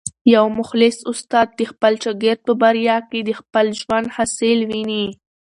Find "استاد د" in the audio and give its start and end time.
1.11-1.61